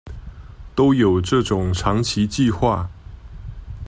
[0.73, 2.87] 都有這種長期計畫